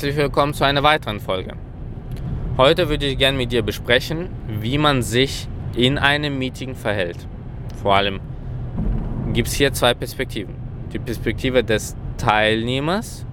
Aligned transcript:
Herzlich 0.00 0.16
willkommen 0.16 0.54
zu 0.54 0.64
einer 0.64 0.82
weiteren 0.82 1.20
Folge. 1.20 1.52
Heute 2.56 2.88
würde 2.88 3.04
ich 3.04 3.18
gerne 3.18 3.36
mit 3.36 3.52
dir 3.52 3.60
besprechen, 3.60 4.30
wie 4.48 4.78
man 4.78 5.02
sich 5.02 5.46
in 5.76 5.98
einem 5.98 6.38
Meeting 6.38 6.74
verhält. 6.74 7.18
Vor 7.82 7.96
allem 7.96 8.18
gibt 9.34 9.48
es 9.48 9.52
hier 9.52 9.74
zwei 9.74 9.92
Perspektiven. 9.92 10.54
Die 10.90 10.98
Perspektive 10.98 11.62
des 11.62 11.96
Teilnehmers 12.16 13.26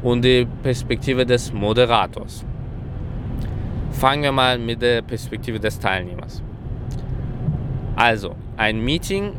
und 0.00 0.24
die 0.24 0.46
Perspektive 0.62 1.26
des 1.26 1.52
Moderators. 1.52 2.44
Fangen 3.90 4.22
wir 4.22 4.30
mal 4.30 4.56
mit 4.56 4.80
der 4.80 5.02
Perspektive 5.02 5.58
des 5.58 5.80
Teilnehmers. 5.80 6.44
Also, 7.96 8.36
ein 8.56 8.78
Meeting 8.84 9.32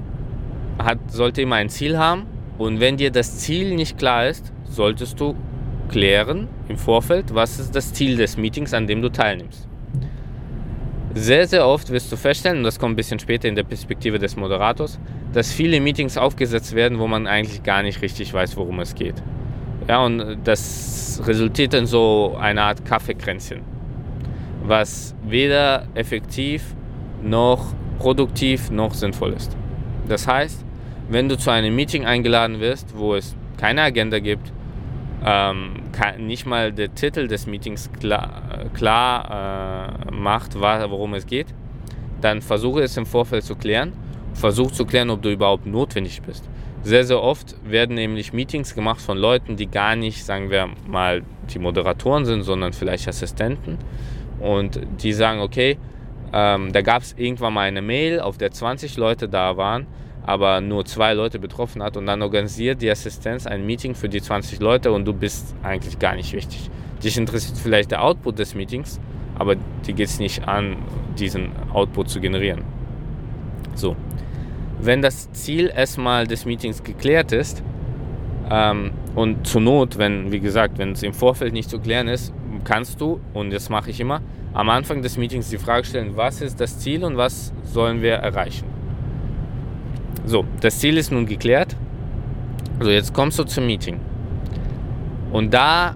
hat, 0.77 0.99
sollte 1.09 1.41
immer 1.41 1.55
ein 1.55 1.69
Ziel 1.69 1.97
haben 1.97 2.25
und 2.57 2.81
wenn 2.81 2.97
dir 2.97 3.11
das 3.11 3.37
Ziel 3.37 3.75
nicht 3.75 3.97
klar 3.97 4.27
ist, 4.27 4.51
solltest 4.65 5.21
du 5.21 5.37
klären 5.89 6.47
im 6.67 6.77
Vorfeld, 6.77 7.33
was 7.33 7.59
ist 7.59 7.75
das 7.75 7.93
Ziel 7.93 8.15
des 8.15 8.37
Meetings, 8.37 8.73
an 8.73 8.87
dem 8.87 9.01
du 9.01 9.09
teilnimmst. 9.09 9.67
Sehr, 11.15 11.47
sehr 11.47 11.67
oft 11.67 11.89
wirst 11.91 12.11
du 12.11 12.15
feststellen, 12.15 12.59
und 12.59 12.63
das 12.63 12.79
kommt 12.79 12.93
ein 12.93 12.95
bisschen 12.95 13.19
später 13.19 13.47
in 13.47 13.55
der 13.55 13.63
Perspektive 13.63 14.19
des 14.19 14.35
Moderators, 14.35 14.99
dass 15.33 15.51
viele 15.51 15.79
Meetings 15.81 16.17
aufgesetzt 16.17 16.75
werden, 16.75 16.99
wo 16.99 17.07
man 17.07 17.27
eigentlich 17.27 17.63
gar 17.63 17.81
nicht 17.81 18.01
richtig 18.01 18.33
weiß, 18.33 18.55
worum 18.57 18.79
es 18.79 18.93
geht. 18.95 19.15
Ja, 19.87 20.05
und 20.05 20.37
das 20.43 21.19
resultiert 21.25 21.73
in 21.73 21.87
so 21.87 22.37
einer 22.39 22.61
Art 22.63 22.85
Kaffeekränzchen, 22.85 23.61
was 24.63 25.15
weder 25.27 25.87
effektiv 25.95 26.75
noch 27.23 27.73
produktiv 27.97 28.69
noch 28.69 28.93
sinnvoll 28.93 29.33
ist. 29.33 29.57
Das 30.07 30.27
heißt, 30.27 30.63
wenn 31.09 31.27
du 31.27 31.37
zu 31.37 31.49
einem 31.49 31.75
Meeting 31.75 32.05
eingeladen 32.05 32.59
wirst, 32.59 32.95
wo 32.95 33.15
es 33.15 33.35
keine 33.57 33.81
Agenda 33.81 34.19
gibt, 34.19 34.53
ähm, 35.25 35.73
nicht 36.17 36.45
mal 36.45 36.71
der 36.71 36.93
Titel 36.95 37.27
des 37.27 37.45
Meetings 37.45 37.91
klar, 37.99 38.65
klar 38.73 40.05
äh, 40.07 40.11
macht, 40.11 40.59
worum 40.59 41.13
es 41.13 41.25
geht, 41.25 41.47
dann 42.21 42.41
versuche 42.41 42.81
es 42.81 42.95
im 42.97 43.05
Vorfeld 43.05 43.43
zu 43.43 43.55
klären. 43.55 43.93
Versuch 44.33 44.71
zu 44.71 44.85
klären, 44.85 45.09
ob 45.09 45.21
du 45.21 45.31
überhaupt 45.31 45.65
notwendig 45.65 46.21
bist. 46.21 46.47
Sehr, 46.83 47.03
sehr 47.03 47.21
oft 47.21 47.55
werden 47.69 47.95
nämlich 47.95 48.31
Meetings 48.31 48.73
gemacht 48.73 49.01
von 49.01 49.17
Leuten, 49.17 49.57
die 49.57 49.67
gar 49.67 49.95
nicht, 49.95 50.23
sagen 50.23 50.49
wir 50.49 50.69
mal, 50.87 51.23
die 51.53 51.59
Moderatoren 51.59 52.25
sind, 52.25 52.43
sondern 52.43 52.71
vielleicht 52.71 53.07
Assistenten. 53.07 53.77
Und 54.39 54.79
die 55.01 55.11
sagen, 55.11 55.41
okay, 55.41 55.77
ähm, 56.31 56.71
da 56.71 56.81
gab 56.81 57.01
es 57.01 57.15
irgendwann 57.17 57.53
mal 57.53 57.67
eine 57.67 57.81
Mail, 57.81 58.21
auf 58.21 58.37
der 58.37 58.51
20 58.51 58.95
Leute 58.95 59.27
da 59.27 59.57
waren 59.57 59.87
aber 60.29 60.61
nur 60.61 60.85
zwei 60.85 61.15
Leute 61.15 61.39
betroffen 61.39 61.81
hat 61.81 61.97
und 61.97 62.05
dann 62.05 62.21
organisiert 62.21 62.83
die 62.83 62.91
Assistenz 62.91 63.47
ein 63.47 63.65
Meeting 63.65 63.95
für 63.95 64.07
die 64.07 64.21
20 64.21 64.59
Leute 64.59 64.91
und 64.91 65.05
du 65.05 65.11
bist 65.11 65.55
eigentlich 65.63 65.97
gar 65.97 66.15
nicht 66.15 66.33
wichtig. 66.33 66.69
Dich 67.03 67.17
interessiert 67.17 67.57
vielleicht 67.57 67.89
der 67.89 68.03
Output 68.03 68.37
des 68.37 68.53
Meetings, 68.53 68.99
aber 69.39 69.55
dir 69.55 69.93
geht 69.95 70.07
es 70.07 70.19
nicht 70.19 70.47
an, 70.47 70.77
diesen 71.17 71.49
Output 71.73 72.11
zu 72.11 72.19
generieren. 72.19 72.63
So, 73.73 73.95
wenn 74.79 75.01
das 75.01 75.31
Ziel 75.31 75.71
erstmal 75.75 76.27
des 76.27 76.45
Meetings 76.45 76.83
geklärt 76.83 77.31
ist 77.31 77.63
ähm, 78.51 78.91
und 79.15 79.47
zur 79.47 79.61
Not, 79.61 79.97
wenn, 79.97 80.31
wie 80.31 80.39
gesagt, 80.39 80.77
wenn 80.77 80.91
es 80.91 81.01
im 81.01 81.13
Vorfeld 81.13 81.53
nicht 81.53 81.71
zu 81.71 81.79
klären 81.79 82.07
ist, 82.07 82.35
kannst 82.65 83.01
du, 83.01 83.19
und 83.33 83.51
das 83.51 83.71
mache 83.71 83.89
ich 83.89 83.99
immer, 83.99 84.21
am 84.53 84.69
Anfang 84.69 85.01
des 85.01 85.17
Meetings 85.17 85.49
die 85.49 85.57
Frage 85.57 85.87
stellen, 85.87 86.11
was 86.15 86.39
ist 86.41 86.61
das 86.61 86.77
Ziel 86.77 87.03
und 87.03 87.17
was 87.17 87.51
sollen 87.63 88.03
wir 88.03 88.13
erreichen. 88.13 88.78
So, 90.29 90.45
das 90.61 90.77
Ziel 90.77 90.95
ist 90.97 91.11
nun 91.11 91.25
geklärt. 91.25 91.75
So, 92.79 92.87
jetzt 92.91 93.15
kommst 93.15 93.39
du 93.39 93.45
zum 93.45 93.65
Meeting. 93.65 93.99
Und 95.31 95.55
da 95.55 95.95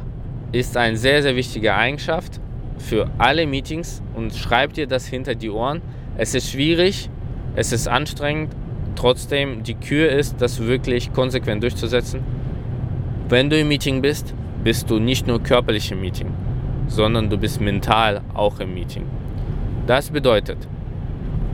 ist 0.51 0.75
eine 0.75 0.97
sehr, 0.97 1.21
sehr 1.21 1.35
wichtige 1.35 1.75
Eigenschaft 1.75 2.41
für 2.79 3.11
alle 3.19 3.45
Meetings 3.45 4.01
und 4.15 4.33
schreib 4.33 4.73
dir 4.73 4.87
das 4.87 5.05
hinter 5.05 5.35
die 5.35 5.51
Ohren. 5.51 5.83
Es 6.17 6.33
ist 6.33 6.49
schwierig, 6.49 7.11
es 7.55 7.71
ist 7.71 7.87
anstrengend, 7.87 8.55
trotzdem 8.95 9.61
die 9.61 9.75
Kür 9.75 10.09
ist, 10.09 10.41
das 10.41 10.59
wirklich 10.59 11.13
konsequent 11.13 11.61
durchzusetzen. 11.61 12.21
Wenn 13.29 13.51
du 13.51 13.59
im 13.59 13.67
Meeting 13.67 14.01
bist, 14.01 14.33
bist 14.63 14.89
du 14.89 14.97
nicht 14.97 15.27
nur 15.27 15.43
körperlich 15.43 15.91
im 15.91 16.01
Meeting, 16.01 16.31
sondern 16.87 17.29
du 17.29 17.37
bist 17.37 17.61
mental 17.61 18.21
auch 18.33 18.59
im 18.59 18.73
Meeting. 18.73 19.03
Das 19.85 20.09
bedeutet, 20.09 20.57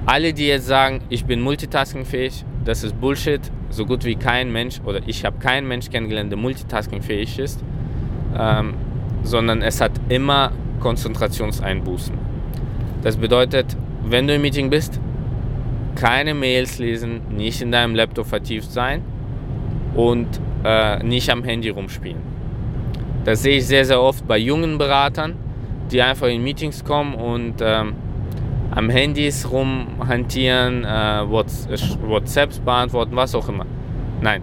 alle, 0.05 0.31
die 0.31 0.47
jetzt 0.47 0.67
sagen, 0.67 1.01
ich 1.09 1.25
bin 1.25 1.41
multitaskingfähig, 1.41 2.45
das 2.65 2.83
ist 2.83 2.99
Bullshit. 2.99 3.41
So 3.69 3.85
gut 3.85 4.03
wie 4.03 4.15
kein 4.15 4.51
Mensch, 4.51 4.81
oder 4.83 5.01
ich 5.05 5.25
habe 5.25 5.37
keinen 5.39 5.67
Mensch 5.67 5.89
kennengelernt, 5.89 6.31
der 6.31 6.39
multitaskingfähig 6.39 7.37
ist, 7.39 7.63
ähm, 8.37 8.73
sondern 9.23 9.61
es 9.61 9.79
hat 9.79 9.91
immer 10.09 10.51
Konzentrationseinbußen. 10.79 12.15
Das 13.03 13.17
bedeutet, 13.17 13.77
wenn 14.03 14.27
du 14.27 14.35
im 14.35 14.41
Meeting 14.41 14.69
bist, 14.69 14.99
keine 15.95 16.33
Mails 16.33 16.79
lesen, 16.79 17.21
nicht 17.29 17.61
in 17.61 17.71
deinem 17.71 17.95
Laptop 17.95 18.27
vertieft 18.27 18.71
sein 18.71 19.03
und 19.95 20.27
äh, 20.63 21.03
nicht 21.03 21.29
am 21.29 21.43
Handy 21.43 21.69
rumspielen. 21.69 22.21
Das 23.25 23.43
sehe 23.43 23.57
ich 23.57 23.67
sehr, 23.67 23.85
sehr 23.85 24.01
oft 24.01 24.27
bei 24.27 24.37
jungen 24.37 24.77
Beratern, 24.77 25.35
die 25.91 26.01
einfach 26.01 26.27
in 26.27 26.43
Meetings 26.43 26.83
kommen 26.83 27.15
und 27.15 27.55
ähm, 27.61 27.93
am 28.79 28.89
Handys 28.89 29.51
rumhantieren, 29.51 30.85
äh, 30.85 31.29
WhatsApps 31.29 32.59
beantworten, 32.59 33.13
was 33.13 33.35
auch 33.35 33.49
immer. 33.49 33.65
Nein. 34.21 34.41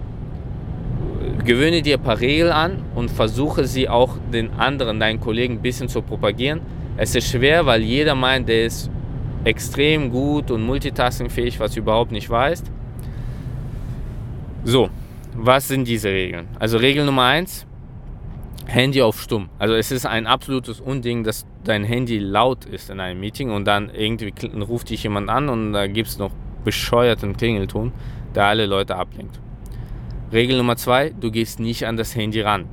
Gewöhne 1.43 1.81
dir 1.81 1.97
ein 1.97 2.03
paar 2.03 2.19
Regeln 2.19 2.51
an 2.51 2.83
und 2.93 3.09
versuche 3.09 3.65
sie 3.65 3.89
auch 3.89 4.17
den 4.31 4.51
anderen, 4.51 4.99
deinen 4.99 5.19
Kollegen 5.19 5.55
ein 5.55 5.61
bisschen 5.61 5.89
zu 5.89 6.03
propagieren. 6.03 6.61
Es 6.97 7.15
ist 7.15 7.31
schwer, 7.31 7.65
weil 7.65 7.81
jeder 7.81 8.13
meint, 8.13 8.47
der 8.47 8.65
ist 8.65 8.91
extrem 9.43 10.11
gut 10.11 10.51
und 10.51 10.63
multitaskingfähig, 10.63 11.59
was 11.59 11.73
du 11.73 11.79
überhaupt 11.79 12.11
nicht 12.11 12.29
weißt. 12.29 12.71
So, 14.65 14.89
was 15.33 15.67
sind 15.67 15.87
diese 15.87 16.09
Regeln? 16.09 16.47
Also 16.59 16.77
Regel 16.77 17.05
Nummer 17.05 17.23
eins: 17.23 17.65
Handy 18.67 19.01
auf 19.01 19.21
stumm. 19.21 19.49
Also 19.59 19.75
es 19.75 19.91
ist 19.91 20.05
ein 20.05 20.27
absolutes 20.27 20.81
Unding, 20.81 21.23
dass 21.23 21.45
dein 21.63 21.83
Handy 21.83 22.19
laut 22.19 22.65
ist 22.65 22.89
in 22.89 22.99
einem 22.99 23.19
Meeting 23.19 23.49
und 23.49 23.65
dann 23.65 23.89
irgendwie 23.89 24.33
ruft 24.59 24.89
dich 24.89 25.03
jemand 25.03 25.29
an 25.29 25.49
und 25.49 25.73
da 25.73 25.87
gibt 25.87 26.09
es 26.09 26.17
noch 26.17 26.31
bescheuerten 26.65 27.37
Klingelton, 27.37 27.93
der 28.35 28.45
alle 28.45 28.65
Leute 28.65 28.97
ablenkt. 28.97 29.39
Regel 30.33 30.57
Nummer 30.57 30.75
zwei, 30.75 31.11
du 31.17 31.31
gehst 31.31 31.61
nicht 31.61 31.87
an 31.87 31.95
das 31.95 32.13
Handy 32.13 32.41
ran. 32.41 32.65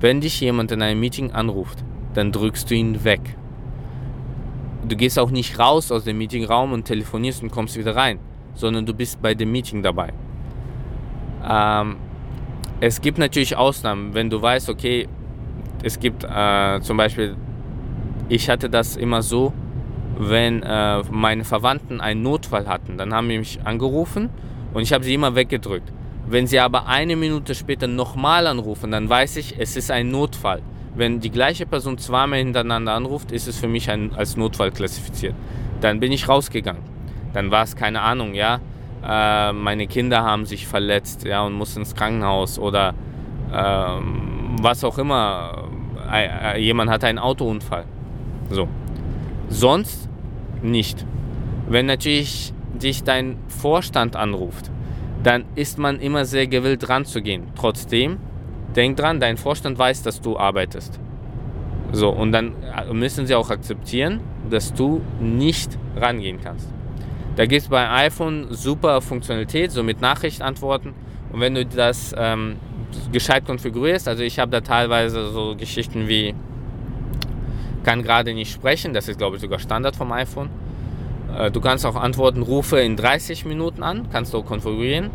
Wenn 0.00 0.20
dich 0.20 0.38
jemand 0.40 0.70
in 0.72 0.82
einem 0.82 1.00
Meeting 1.00 1.30
anruft, 1.30 1.82
dann 2.12 2.30
drückst 2.30 2.70
du 2.70 2.74
ihn 2.74 3.02
weg. 3.02 3.36
Du 4.86 4.94
gehst 4.96 5.18
auch 5.18 5.30
nicht 5.30 5.58
raus 5.58 5.90
aus 5.90 6.04
dem 6.04 6.18
Meetingraum 6.18 6.72
und 6.72 6.84
telefonierst 6.84 7.42
und 7.42 7.50
kommst 7.50 7.78
wieder 7.78 7.96
rein, 7.96 8.18
sondern 8.54 8.84
du 8.84 8.92
bist 8.92 9.22
bei 9.22 9.34
dem 9.34 9.50
Meeting 9.50 9.82
dabei. 9.82 10.12
Ähm, 11.48 11.96
es 12.80 13.00
gibt 13.00 13.18
natürlich 13.18 13.56
Ausnahmen, 13.56 14.14
wenn 14.14 14.30
du 14.30 14.40
weißt, 14.40 14.68
okay, 14.68 15.08
es 15.82 15.98
gibt 15.98 16.24
äh, 16.24 16.80
zum 16.80 16.96
Beispiel, 16.96 17.36
ich 18.28 18.50
hatte 18.50 18.68
das 18.68 18.96
immer 18.96 19.22
so, 19.22 19.52
wenn 20.18 20.62
äh, 20.62 21.02
meine 21.10 21.44
Verwandten 21.44 22.00
einen 22.00 22.22
Notfall 22.22 22.66
hatten, 22.66 22.98
dann 22.98 23.14
haben 23.14 23.28
die 23.28 23.38
mich 23.38 23.60
angerufen 23.64 24.30
und 24.74 24.82
ich 24.82 24.92
habe 24.92 25.04
sie 25.04 25.14
immer 25.14 25.34
weggedrückt. 25.34 25.92
Wenn 26.28 26.46
sie 26.46 26.58
aber 26.58 26.86
eine 26.86 27.14
Minute 27.16 27.54
später 27.54 27.86
nochmal 27.86 28.46
anrufen, 28.46 28.90
dann 28.90 29.08
weiß 29.08 29.36
ich, 29.36 29.54
es 29.58 29.76
ist 29.76 29.90
ein 29.90 30.10
Notfall. 30.10 30.60
Wenn 30.96 31.20
die 31.20 31.30
gleiche 31.30 31.66
Person 31.66 31.98
zweimal 31.98 32.38
hintereinander 32.40 32.94
anruft, 32.94 33.30
ist 33.30 33.46
es 33.46 33.58
für 33.58 33.68
mich 33.68 33.90
ein, 33.90 34.12
als 34.14 34.36
Notfall 34.36 34.72
klassifiziert. 34.72 35.34
Dann 35.80 36.00
bin 36.00 36.10
ich 36.10 36.28
rausgegangen. 36.28 36.82
Dann 37.32 37.50
war 37.50 37.62
es 37.62 37.76
keine 37.76 38.00
Ahnung, 38.00 38.34
ja 38.34 38.60
äh, 39.06 39.52
meine 39.52 39.86
Kinder 39.86 40.22
haben 40.22 40.46
sich 40.46 40.66
verletzt 40.66 41.24
ja, 41.24 41.42
und 41.42 41.52
mussten 41.52 41.80
ins 41.80 41.94
Krankenhaus 41.94 42.58
oder 42.58 42.94
ähm, 43.52 44.56
was 44.60 44.82
auch 44.84 44.98
immer. 44.98 45.68
Äh, 46.10 46.56
äh, 46.56 46.60
jemand 46.60 46.90
hatte 46.90 47.06
einen 47.06 47.18
Autounfall. 47.18 47.84
So. 48.50 48.68
Sonst 49.48 50.08
nicht. 50.62 51.06
Wenn 51.68 51.86
natürlich 51.86 52.52
dich 52.74 53.04
dein 53.04 53.38
Vorstand 53.48 54.16
anruft, 54.16 54.70
dann 55.22 55.44
ist 55.54 55.78
man 55.78 56.00
immer 56.00 56.24
sehr 56.24 56.46
gewillt 56.46 56.86
dran 56.86 57.04
zu 57.04 57.22
gehen. 57.22 57.48
Trotzdem, 57.56 58.18
denk 58.74 58.96
dran, 58.96 59.20
dein 59.20 59.36
Vorstand 59.36 59.78
weiß, 59.78 60.02
dass 60.02 60.20
du 60.20 60.38
arbeitest. 60.38 61.00
So, 61.92 62.10
und 62.10 62.32
dann 62.32 62.54
äh, 62.62 62.92
müssen 62.92 63.26
sie 63.26 63.34
auch 63.34 63.50
akzeptieren, 63.50 64.20
dass 64.50 64.74
du 64.74 65.00
nicht 65.20 65.78
rangehen 65.96 66.40
kannst. 66.42 66.75
Da 67.36 67.44
gibt 67.44 67.62
es 67.62 67.68
bei 67.68 67.88
iPhone 67.90 68.46
super 68.50 69.02
Funktionalität, 69.02 69.70
so 69.70 69.82
mit 69.82 70.00
Nachrichtantworten. 70.00 70.94
Und 71.30 71.40
wenn 71.40 71.54
du 71.54 71.66
das 71.66 72.14
ähm, 72.16 72.56
gescheit 73.12 73.44
konfigurierst, 73.44 74.08
also 74.08 74.22
ich 74.22 74.38
habe 74.38 74.50
da 74.50 74.62
teilweise 74.62 75.30
so 75.30 75.54
Geschichten 75.54 76.08
wie 76.08 76.34
kann 77.84 78.02
gerade 78.02 78.34
nicht 78.34 78.52
sprechen, 78.52 78.94
das 78.94 79.06
ist 79.06 79.18
glaube 79.18 79.36
ich 79.36 79.42
sogar 79.42 79.58
Standard 79.58 79.94
vom 79.96 80.10
iPhone. 80.12 80.48
Äh, 81.36 81.50
du 81.50 81.60
kannst 81.60 81.84
auch 81.84 81.94
antworten, 81.94 82.40
rufe 82.40 82.80
in 82.80 82.96
30 82.96 83.44
Minuten 83.44 83.82
an, 83.82 84.08
kannst 84.10 84.32
du 84.32 84.42
konfigurieren. 84.42 85.10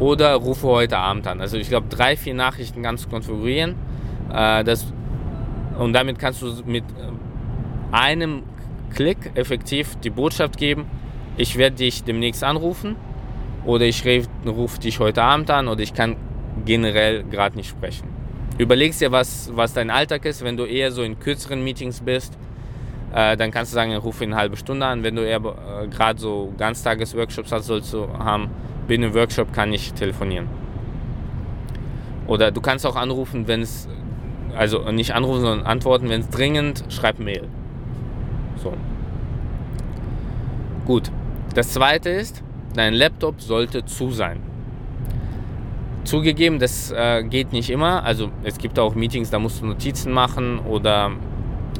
Oder 0.00 0.34
rufe 0.34 0.66
heute 0.66 0.96
Abend 0.98 1.26
an. 1.28 1.40
Also 1.40 1.58
ich 1.58 1.68
glaube 1.68 1.86
drei, 1.90 2.16
vier 2.16 2.34
Nachrichten 2.34 2.82
kannst 2.82 3.04
du 3.04 3.08
konfigurieren. 3.08 3.76
Äh, 4.32 4.64
das, 4.64 4.92
und 5.78 5.92
damit 5.92 6.18
kannst 6.18 6.42
du 6.42 6.52
mit 6.66 6.84
einem 7.92 8.42
Klick 8.92 9.30
effektiv 9.34 9.96
die 10.02 10.10
Botschaft 10.10 10.56
geben, 10.56 10.86
ich 11.40 11.56
werde 11.56 11.76
dich 11.76 12.04
demnächst 12.04 12.44
anrufen 12.44 12.96
oder 13.64 13.86
ich 13.86 14.04
rufe 14.46 14.78
dich 14.78 15.00
heute 15.00 15.22
Abend 15.22 15.50
an 15.50 15.68
oder 15.68 15.80
ich 15.80 15.94
kann 15.94 16.16
generell 16.66 17.24
gerade 17.24 17.56
nicht 17.56 17.70
sprechen. 17.70 18.08
Überlegst 18.58 19.00
dir, 19.00 19.10
was, 19.10 19.50
was 19.54 19.72
dein 19.72 19.88
Alltag 19.88 20.26
ist. 20.26 20.44
Wenn 20.44 20.58
du 20.58 20.66
eher 20.66 20.92
so 20.92 21.02
in 21.02 21.18
kürzeren 21.18 21.64
Meetings 21.64 22.02
bist, 22.02 22.36
äh, 23.14 23.38
dann 23.38 23.50
kannst 23.50 23.72
du 23.72 23.74
sagen, 23.74 23.90
ich 23.90 24.02
rufe 24.02 24.22
in 24.22 24.32
eine 24.32 24.40
halbe 24.40 24.56
Stunde 24.58 24.84
an. 24.84 25.02
Wenn 25.02 25.16
du 25.16 25.26
eher 25.26 25.38
äh, 25.38 25.88
gerade 25.88 26.20
so 26.20 26.52
Ganztages-Workshops 26.58 27.52
hast, 27.52 27.66
sollst 27.66 27.94
du 27.94 28.06
haben, 28.18 28.50
bin 28.86 29.02
im 29.02 29.14
Workshop, 29.14 29.50
kann 29.54 29.72
ich 29.72 29.94
telefonieren. 29.94 30.46
Oder 32.26 32.50
du 32.50 32.60
kannst 32.60 32.84
auch 32.84 32.96
anrufen, 32.96 33.48
wenn 33.48 33.62
es, 33.62 33.88
also 34.54 34.92
nicht 34.92 35.14
anrufen, 35.14 35.40
sondern 35.40 35.66
antworten, 35.66 36.10
wenn 36.10 36.20
es 36.20 36.28
dringend, 36.28 36.84
schreib 36.90 37.18
Mail. 37.18 37.48
So. 38.62 38.74
Gut. 40.84 41.10
Das 41.54 41.72
zweite 41.72 42.10
ist, 42.10 42.42
dein 42.74 42.94
Laptop 42.94 43.40
sollte 43.40 43.84
zu 43.84 44.10
sein. 44.10 44.40
Zugegeben, 46.04 46.58
das 46.58 46.92
äh, 46.92 47.24
geht 47.24 47.52
nicht 47.52 47.70
immer. 47.70 48.04
Also 48.04 48.30
es 48.44 48.58
gibt 48.58 48.78
auch 48.78 48.94
Meetings, 48.94 49.30
da 49.30 49.38
musst 49.38 49.60
du 49.60 49.66
Notizen 49.66 50.12
machen 50.12 50.60
oder 50.60 51.10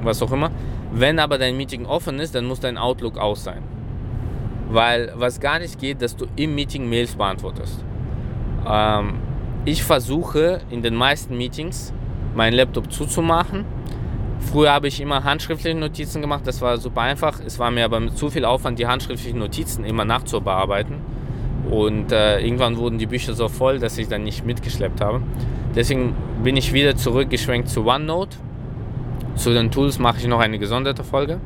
was 0.02 0.22
auch 0.22 0.32
immer. 0.32 0.50
Wenn 0.92 1.18
aber 1.18 1.38
dein 1.38 1.56
Meeting 1.56 1.86
offen 1.86 2.18
ist, 2.18 2.34
dann 2.34 2.46
muss 2.46 2.60
dein 2.60 2.76
Outlook 2.76 3.16
aus 3.16 3.44
sein. 3.44 3.62
Weil 4.68 5.12
was 5.16 5.40
gar 5.40 5.58
nicht 5.58 5.78
geht, 5.78 6.02
dass 6.02 6.16
du 6.16 6.26
im 6.36 6.54
Meeting 6.54 6.88
Mails 6.88 7.14
beantwortest. 7.14 7.84
Ähm, 8.66 9.14
ich 9.64 9.82
versuche 9.82 10.60
in 10.70 10.82
den 10.82 10.94
meisten 10.94 11.36
Meetings 11.36 11.92
meinen 12.34 12.54
Laptop 12.54 12.92
zuzumachen. 12.92 13.64
Früher 14.40 14.72
habe 14.72 14.88
ich 14.88 15.00
immer 15.00 15.22
handschriftliche 15.22 15.76
Notizen 15.76 16.20
gemacht, 16.20 16.46
das 16.46 16.60
war 16.60 16.78
super 16.78 17.02
einfach. 17.02 17.40
Es 17.44 17.58
war 17.58 17.70
mir 17.70 17.84
aber 17.84 18.00
mit 18.00 18.16
zu 18.16 18.30
viel 18.30 18.44
Aufwand, 18.44 18.78
die 18.78 18.86
handschriftlichen 18.86 19.38
Notizen 19.38 19.84
immer 19.84 20.04
nachzubearbeiten. 20.04 20.96
Und 21.70 22.10
äh, 22.10 22.40
irgendwann 22.40 22.76
wurden 22.76 22.98
die 22.98 23.06
Bücher 23.06 23.34
so 23.34 23.48
voll, 23.48 23.78
dass 23.78 23.96
ich 23.98 24.08
dann 24.08 24.24
nicht 24.24 24.44
mitgeschleppt 24.44 25.00
habe. 25.00 25.22
Deswegen 25.74 26.16
bin 26.42 26.56
ich 26.56 26.72
wieder 26.72 26.96
zurückgeschwenkt 26.96 27.68
zu 27.68 27.86
OneNote. 27.86 28.36
Zu 29.36 29.52
den 29.52 29.70
Tools 29.70 29.98
mache 29.98 30.18
ich 30.18 30.26
noch 30.26 30.40
eine 30.40 30.58
gesonderte 30.58 31.04
Folge. 31.04 31.38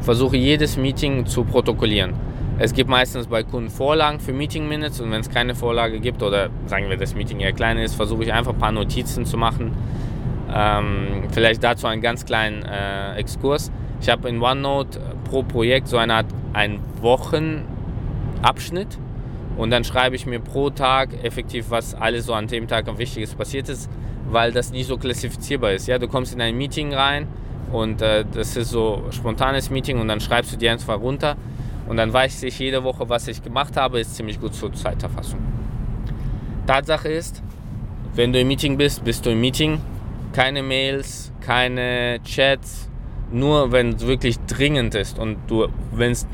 Versuche 0.00 0.36
jedes 0.36 0.76
Meeting 0.76 1.26
zu 1.26 1.44
protokollieren. 1.44 2.14
Es 2.58 2.72
gibt 2.72 2.88
meistens 2.88 3.26
bei 3.26 3.42
Kunden 3.42 3.70
Vorlagen 3.70 4.20
für 4.20 4.32
Meeting 4.32 4.68
Minutes 4.68 5.00
und 5.00 5.10
wenn 5.10 5.20
es 5.20 5.28
keine 5.28 5.54
Vorlage 5.54 6.00
gibt 6.00 6.22
oder 6.22 6.48
sagen 6.66 6.88
wir 6.88 6.96
das 6.96 7.14
Meeting 7.14 7.40
eher 7.40 7.52
klein 7.52 7.76
ist, 7.78 7.94
versuche 7.94 8.24
ich 8.24 8.32
einfach 8.32 8.52
ein 8.52 8.58
paar 8.58 8.72
Notizen 8.72 9.26
zu 9.26 9.36
machen. 9.36 9.72
Ähm, 10.52 11.24
vielleicht 11.30 11.62
dazu 11.64 11.86
einen 11.86 12.02
ganz 12.02 12.24
kleinen 12.24 12.64
äh, 12.64 13.16
Exkurs. 13.16 13.70
Ich 14.00 14.08
habe 14.08 14.28
in 14.28 14.40
OneNote 14.40 15.00
pro 15.24 15.42
Projekt 15.42 15.88
so 15.88 15.96
eine 15.96 16.14
Art 16.14 16.26
einen 16.52 16.80
Wochenabschnitt 17.00 18.98
und 19.56 19.70
dann 19.70 19.84
schreibe 19.84 20.16
ich 20.16 20.26
mir 20.26 20.38
pro 20.38 20.70
Tag 20.70 21.24
effektiv, 21.24 21.66
was 21.70 21.94
alles 21.94 22.26
so 22.26 22.34
an 22.34 22.46
dem 22.46 22.68
Tag 22.68 22.88
am 22.88 22.98
Wichtiges 22.98 23.34
passiert 23.34 23.68
ist, 23.68 23.90
weil 24.28 24.52
das 24.52 24.70
nicht 24.70 24.86
so 24.86 24.98
klassifizierbar 24.98 25.72
ist. 25.72 25.88
Ja, 25.88 25.98
du 25.98 26.08
kommst 26.08 26.34
in 26.34 26.40
ein 26.40 26.56
Meeting 26.56 26.94
rein 26.94 27.26
und 27.72 28.02
äh, 28.02 28.24
das 28.30 28.56
ist 28.56 28.70
so 28.70 29.02
ein 29.06 29.12
spontanes 29.12 29.70
Meeting 29.70 29.98
und 29.98 30.08
dann 30.08 30.20
schreibst 30.20 30.52
du 30.52 30.56
dir 30.56 30.72
einfach 30.72 31.00
runter 31.00 31.36
und 31.88 31.96
dann 31.96 32.12
weiß 32.12 32.42
ich 32.42 32.58
jede 32.58 32.84
Woche, 32.84 33.08
was 33.08 33.28
ich 33.28 33.42
gemacht 33.42 33.76
habe, 33.76 34.00
ist 34.00 34.14
ziemlich 34.14 34.40
gut 34.40 34.54
zur 34.54 34.72
Zeiterfassung. 34.72 35.40
Tatsache 36.66 37.08
ist, 37.08 37.42
wenn 38.14 38.32
du 38.32 38.40
im 38.40 38.48
Meeting 38.48 38.76
bist, 38.76 39.04
bist 39.04 39.24
du 39.24 39.30
im 39.30 39.40
Meeting. 39.40 39.80
Keine 40.36 40.62
Mails, 40.62 41.32
keine 41.40 42.20
Chats, 42.22 42.90
nur 43.32 43.72
wenn 43.72 43.94
es 43.94 44.06
wirklich 44.06 44.38
dringend 44.40 44.94
ist 44.94 45.18
und 45.18 45.38
du, 45.46 45.66
wenn's, 45.92 46.26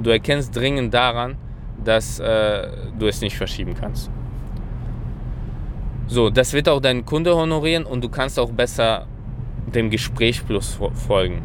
du 0.00 0.10
erkennst 0.10 0.54
dringend 0.54 0.94
daran, 0.94 1.36
dass 1.82 2.20
äh, 2.20 2.68
du 2.96 3.08
es 3.08 3.20
nicht 3.20 3.36
verschieben 3.36 3.74
kannst. 3.74 4.12
So, 6.06 6.30
das 6.30 6.52
wird 6.52 6.68
auch 6.68 6.80
dein 6.80 7.04
Kunde 7.04 7.34
honorieren 7.34 7.84
und 7.84 8.04
du 8.04 8.08
kannst 8.08 8.38
auch 8.38 8.52
besser 8.52 9.08
dem 9.74 9.90
Gespräch 9.90 10.46
plus 10.46 10.78
folgen. 10.94 11.42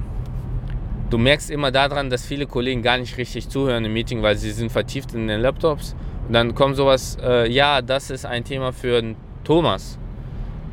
Du 1.10 1.18
merkst 1.18 1.50
immer 1.50 1.72
daran, 1.72 2.12
dass 2.12 2.28
viele 2.28 2.46
Kollegen 2.46 2.84
gar 2.84 3.00
nicht 3.00 3.18
richtig 3.18 3.50
zuhören 3.50 3.86
im 3.86 3.94
Meeting, 3.94 4.22
weil 4.22 4.36
sie 4.36 4.52
sind 4.52 4.72
vertieft 4.72 5.16
in 5.16 5.28
den 5.28 5.42
Laptops. 5.42 5.96
Und 6.28 6.34
dann 6.34 6.54
kommt 6.54 6.76
sowas, 6.76 7.18
äh, 7.24 7.52
ja, 7.52 7.82
das 7.82 8.12
ist 8.12 8.24
ein 8.24 8.44
Thema 8.44 8.72
für 8.72 9.16
Thomas. 9.44 9.98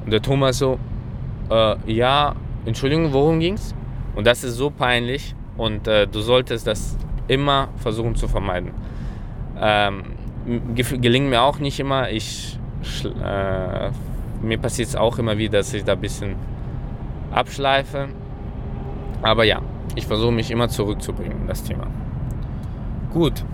Und 0.04 0.12
der 0.12 0.20
Thomas 0.20 0.58
so, 0.58 0.78
äh, 1.50 1.76
ja, 1.86 2.34
Entschuldigung, 2.64 3.12
worum 3.12 3.40
ging's? 3.40 3.74
Und 4.14 4.26
das 4.26 4.44
ist 4.44 4.56
so 4.56 4.70
peinlich 4.70 5.34
und 5.56 5.86
äh, 5.86 6.06
du 6.06 6.20
solltest 6.20 6.66
das 6.66 6.96
immer 7.28 7.68
versuchen 7.76 8.14
zu 8.14 8.28
vermeiden. 8.28 8.72
Ähm, 9.60 10.02
gelingt 10.74 11.28
mir 11.28 11.42
auch 11.42 11.58
nicht 11.58 11.78
immer. 11.80 12.10
Ich, 12.10 12.58
äh, 13.04 13.90
mir 14.42 14.58
passiert 14.58 14.88
es 14.88 14.96
auch 14.96 15.18
immer 15.18 15.36
wieder, 15.38 15.58
dass 15.58 15.72
ich 15.74 15.84
da 15.84 15.92
ein 15.92 16.00
bisschen 16.00 16.36
abschleife. 17.30 18.08
Aber 19.22 19.44
ja, 19.44 19.60
ich 19.94 20.06
versuche 20.06 20.32
mich 20.32 20.50
immer 20.50 20.68
zurückzubringen 20.68 21.42
in 21.42 21.46
das 21.46 21.62
Thema. 21.62 21.86
Gut. 23.12 23.44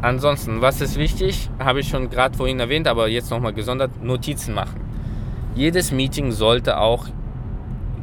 Ansonsten, 0.00 0.60
was 0.60 0.80
ist 0.80 0.96
wichtig? 0.96 1.50
Habe 1.58 1.80
ich 1.80 1.88
schon 1.88 2.08
gerade 2.08 2.36
vorhin 2.36 2.60
erwähnt, 2.60 2.86
aber 2.86 3.08
jetzt 3.08 3.30
nochmal 3.30 3.52
gesondert: 3.52 4.02
Notizen 4.02 4.54
machen. 4.54 4.80
Jedes 5.56 5.90
Meeting 5.90 6.30
sollte 6.30 6.78
auch 6.78 7.06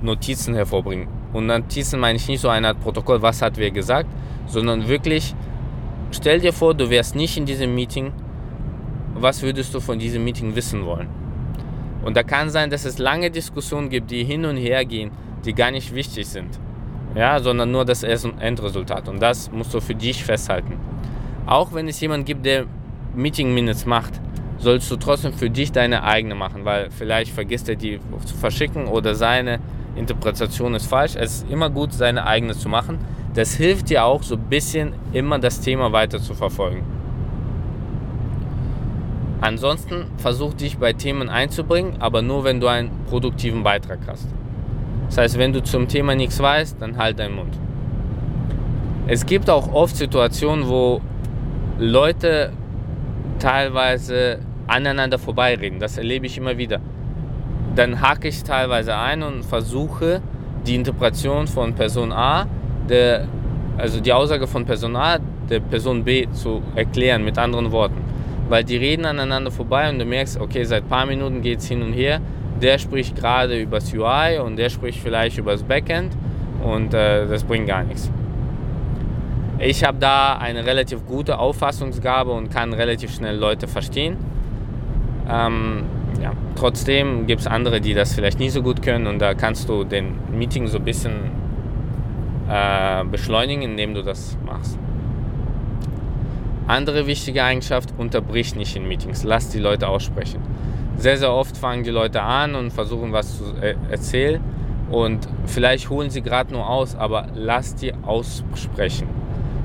Notizen 0.05 0.55
hervorbringen. 0.55 1.07
Und 1.33 1.47
Notizen 1.47 1.99
meine 1.99 2.17
ich 2.17 2.27
nicht 2.27 2.39
so 2.39 2.49
eine 2.49 2.69
Art 2.69 2.79
Protokoll, 2.79 3.21
was 3.21 3.41
hat 3.41 3.57
wer 3.57 3.71
gesagt, 3.71 4.09
sondern 4.47 4.87
wirklich, 4.87 5.35
stell 6.11 6.39
dir 6.39 6.53
vor, 6.53 6.73
du 6.73 6.89
wärst 6.89 7.15
nicht 7.15 7.37
in 7.37 7.45
diesem 7.45 7.75
Meeting. 7.75 8.13
Was 9.15 9.41
würdest 9.41 9.73
du 9.73 9.79
von 9.79 9.99
diesem 9.99 10.23
Meeting 10.23 10.55
wissen 10.55 10.85
wollen? 10.85 11.09
Und 12.03 12.15
da 12.15 12.23
kann 12.23 12.49
sein, 12.49 12.69
dass 12.69 12.85
es 12.85 12.97
lange 12.99 13.31
Diskussionen 13.31 13.89
gibt, 13.89 14.11
die 14.11 14.23
hin 14.23 14.45
und 14.45 14.57
her 14.57 14.85
gehen, 14.85 15.11
die 15.43 15.53
gar 15.53 15.71
nicht 15.71 15.93
wichtig 15.93 16.27
sind 16.27 16.59
ja, 17.15 17.39
sondern 17.39 17.71
nur 17.71 17.85
das 17.85 18.03
Endresultat. 18.03 19.07
Und 19.07 19.21
das 19.21 19.51
musst 19.51 19.73
du 19.73 19.79
für 19.79 19.95
dich 19.95 20.23
festhalten. 20.23 20.73
Auch 21.45 21.73
wenn 21.73 21.87
es 21.87 21.99
jemanden 22.01 22.25
gibt, 22.25 22.45
der 22.45 22.65
Meeting 23.15 23.53
Minutes 23.53 23.85
macht, 23.85 24.19
sollst 24.57 24.91
du 24.91 24.97
trotzdem 24.97 25.33
für 25.33 25.49
dich 25.49 25.71
deine 25.71 26.03
eigene 26.03 26.35
machen, 26.35 26.65
weil 26.65 26.89
vielleicht 26.91 27.31
vergisst 27.31 27.69
er 27.69 27.75
die 27.75 27.99
zu 28.25 28.35
verschicken 28.35 28.87
oder 28.87 29.15
seine 29.15 29.59
Interpretation 29.95 30.75
ist 30.75 30.87
falsch. 30.87 31.15
Es 31.15 31.37
ist 31.37 31.49
immer 31.49 31.69
gut, 31.69 31.93
seine 31.93 32.25
eigene 32.25 32.53
zu 32.53 32.69
machen. 32.69 32.99
Das 33.33 33.55
hilft 33.55 33.89
dir 33.89 34.05
auch 34.05 34.23
so 34.23 34.35
ein 34.35 34.41
bisschen 34.49 34.93
immer 35.13 35.39
das 35.39 35.61
Thema 35.61 35.91
weiter 35.91 36.19
zu 36.19 36.33
verfolgen. 36.33 36.83
Ansonsten 39.41 40.05
versuch 40.17 40.53
dich 40.53 40.77
bei 40.77 40.93
Themen 40.93 41.29
einzubringen, 41.29 41.97
aber 41.99 42.21
nur 42.21 42.43
wenn 42.43 42.59
du 42.59 42.67
einen 42.67 42.89
produktiven 43.07 43.63
Beitrag 43.63 43.99
hast. 44.07 44.27
Das 45.07 45.17
heißt, 45.17 45.37
wenn 45.37 45.53
du 45.53 45.61
zum 45.61 45.87
Thema 45.87 46.15
nichts 46.15 46.39
weißt, 46.39 46.81
dann 46.81 46.97
halt 46.97 47.19
deinen 47.19 47.35
Mund. 47.35 47.53
Es 49.07 49.25
gibt 49.25 49.49
auch 49.49 49.71
oft 49.71 49.95
Situationen, 49.95 50.67
wo 50.67 51.01
Leute 51.77 52.53
teilweise 53.37 54.39
aneinander 54.67 55.19
vorbeireden. 55.19 55.79
Das 55.79 55.97
erlebe 55.97 56.25
ich 56.25 56.37
immer 56.37 56.57
wieder. 56.57 56.79
Dann 57.75 58.01
hake 58.01 58.27
ich 58.27 58.43
teilweise 58.43 58.95
ein 58.95 59.23
und 59.23 59.43
versuche 59.43 60.21
die 60.65 60.75
Interpretation 60.75 61.47
von 61.47 61.73
Person 61.73 62.11
A, 62.11 62.47
der, 62.89 63.27
also 63.77 63.99
die 63.99 64.13
Aussage 64.13 64.47
von 64.47 64.65
Person 64.65 64.95
A, 64.95 65.19
der 65.49 65.59
Person 65.59 66.03
B 66.03 66.27
zu 66.31 66.61
erklären 66.75 67.23
mit 67.23 67.37
anderen 67.37 67.71
Worten. 67.71 68.01
Weil 68.49 68.63
die 68.63 68.77
reden 68.77 69.05
aneinander 69.05 69.51
vorbei 69.51 69.89
und 69.89 69.99
du 69.99 70.05
merkst, 70.05 70.39
okay, 70.39 70.63
seit 70.63 70.83
ein 70.83 70.89
paar 70.89 71.05
Minuten 71.05 71.41
geht 71.41 71.59
es 71.59 71.67
hin 71.67 71.81
und 71.81 71.93
her 71.93 72.21
der 72.61 72.79
spricht 72.79 73.15
gerade 73.15 73.59
über 73.59 73.79
das 73.79 73.93
UI 73.93 74.39
und 74.39 74.55
der 74.57 74.69
spricht 74.69 74.99
vielleicht 74.99 75.37
über 75.37 75.51
das 75.51 75.63
Backend 75.63 76.15
und 76.63 76.93
äh, 76.93 77.27
das 77.27 77.43
bringt 77.43 77.67
gar 77.67 77.83
nichts. 77.83 78.09
Ich 79.59 79.83
habe 79.83 79.97
da 79.99 80.37
eine 80.37 80.65
relativ 80.65 81.05
gute 81.05 81.39
Auffassungsgabe 81.39 82.31
und 82.31 82.49
kann 82.51 82.73
relativ 82.73 83.13
schnell 83.13 83.37
Leute 83.37 83.67
verstehen. 83.67 84.17
Ähm, 85.29 85.83
ja, 86.21 86.33
trotzdem 86.55 87.27
gibt 87.27 87.41
es 87.41 87.47
andere, 87.47 87.81
die 87.81 87.93
das 87.93 88.13
vielleicht 88.13 88.39
nicht 88.39 88.53
so 88.53 88.61
gut 88.61 88.81
können 88.81 89.07
und 89.07 89.19
da 89.19 89.33
kannst 89.33 89.69
du 89.69 89.83
den 89.83 90.15
Meeting 90.31 90.67
so 90.67 90.77
ein 90.77 90.83
bisschen 90.83 91.31
äh, 92.49 93.03
beschleunigen, 93.05 93.63
indem 93.63 93.93
du 93.93 94.03
das 94.03 94.37
machst. 94.45 94.77
Andere 96.67 97.05
wichtige 97.05 97.43
Eigenschaft, 97.43 97.93
unterbrich 97.97 98.55
nicht 98.55 98.75
in 98.75 98.87
Meetings, 98.87 99.23
lass 99.23 99.49
die 99.49 99.59
Leute 99.59 99.87
aussprechen 99.87 100.41
sehr, 100.97 101.17
sehr 101.17 101.33
oft 101.33 101.57
fangen 101.57 101.83
die 101.83 101.89
Leute 101.89 102.21
an 102.21 102.55
und 102.55 102.71
versuchen 102.71 103.11
was 103.11 103.37
zu 103.37 103.43
äh, 103.61 103.75
erzählen 103.89 104.41
und 104.89 105.27
vielleicht 105.45 105.89
holen 105.89 106.09
sie 106.09 106.21
gerade 106.21 106.53
nur 106.53 106.67
aus, 106.67 106.95
aber 106.95 107.27
lass 107.33 107.75
die 107.75 107.93
aussprechen. 107.93 109.07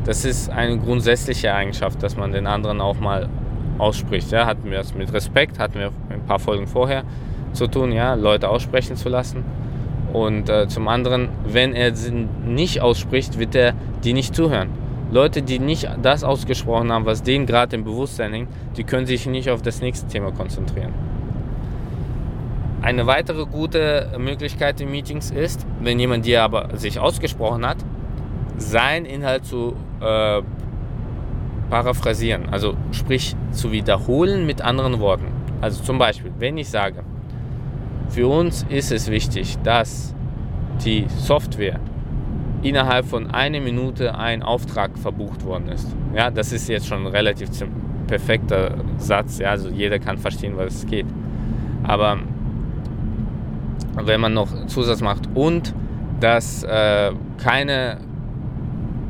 Das 0.05 0.25
ist 0.25 0.51
eine 0.51 0.79
grundsätzliche 0.79 1.55
Eigenschaft, 1.55 2.03
dass 2.03 2.17
man 2.17 2.33
den 2.33 2.47
anderen 2.47 2.81
auch 2.81 2.99
mal 2.99 3.29
ausspricht. 3.81 4.31
Ja, 4.31 4.47
hatten 4.47 4.71
wir 4.71 4.79
das 4.79 4.95
mit 4.95 5.13
Respekt, 5.13 5.59
hatten 5.59 5.79
wir 5.79 5.91
ein 6.11 6.25
paar 6.27 6.39
Folgen 6.39 6.67
vorher. 6.67 7.05
zu 7.53 7.67
tun, 7.67 7.91
ja, 7.91 8.15
Leute 8.15 8.49
aussprechen 8.49 8.95
zu 8.95 9.09
lassen. 9.09 9.45
Und 10.13 10.49
äh, 10.49 10.69
zum 10.69 10.87
anderen, 10.89 11.29
wenn 11.45 11.75
er 11.75 11.95
sie 11.95 12.13
nicht 12.47 12.81
ausspricht, 12.81 13.39
wird 13.39 13.55
er 13.55 13.75
die 14.05 14.13
nicht 14.13 14.35
zuhören. 14.35 14.69
Leute, 15.13 15.43
die 15.43 15.59
nicht 15.59 15.89
das 16.03 16.23
ausgesprochen 16.23 16.93
haben, 16.93 17.05
was 17.07 17.23
denen 17.23 17.47
gerade 17.47 17.75
im 17.75 17.85
Bewusstsein 17.85 18.33
hängt, 18.33 18.49
die 18.77 18.85
können 18.85 19.07
sich 19.07 19.27
nicht 19.27 19.51
auf 19.51 19.63
das 19.63 19.81
nächste 19.81 20.07
Thema 20.07 20.31
konzentrieren. 20.31 20.95
Eine 22.83 23.07
weitere 23.07 23.45
gute 23.45 24.09
Möglichkeit 24.19 24.81
in 24.81 24.91
Meetings 24.91 25.31
ist, 25.31 25.67
wenn 25.81 25.99
jemand 25.99 26.25
dir 26.25 26.43
aber 26.43 26.71
sich 26.79 26.99
ausgesprochen 26.99 27.67
hat, 27.67 27.79
seinen 28.57 29.05
Inhalt 29.05 29.45
zu 29.45 29.75
äh, 30.01 30.43
paraphrasieren, 31.71 32.49
also 32.51 32.75
sprich 32.93 33.37
zu 33.53 33.73
wiederholen 33.73 34.45
mit 34.47 34.61
anderen 34.61 34.99
Worten. 35.01 35.27
Also 35.61 35.83
zum 35.83 35.99
Beispiel, 35.99 36.33
wenn 36.39 36.59
ich 36.59 36.69
sage, 36.69 37.05
für 38.09 38.27
uns 38.27 38.67
ist 38.69 38.91
es 38.91 39.11
wichtig, 39.11 39.57
dass 39.63 40.15
die 40.85 41.07
Software 41.09 41.79
innerhalb 42.63 43.07
von 43.07 43.31
einer 43.31 43.61
Minute 43.61 44.17
ein 44.17 44.43
Auftrag 44.43 44.99
verbucht 44.99 45.45
worden 45.45 45.69
ist. 45.69 45.87
Ja, 46.15 46.31
das 46.31 46.53
ist 46.53 46.69
jetzt 46.69 46.87
schon 46.87 47.07
ein 47.07 47.13
relativ 47.13 47.49
perfekter 48.07 48.75
Satz. 48.99 49.39
Ja, 49.39 49.51
also 49.51 49.71
jeder 49.71 49.99
kann 49.99 50.19
verstehen, 50.19 50.55
was 50.57 50.75
es 50.75 50.87
geht. 50.87 51.07
Aber 51.85 52.19
wenn 53.95 54.21
man 54.21 54.35
noch 54.35 54.67
Zusatz 54.67 55.01
macht 55.01 55.29
und 55.35 55.75
dass 56.21 56.65
äh, 56.65 57.13
keine 57.39 57.99